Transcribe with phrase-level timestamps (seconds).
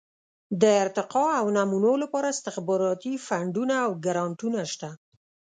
[0.61, 4.89] د ارتقاء او نمو لپاره استخباراتي فنډونه او ګرانټونه شته.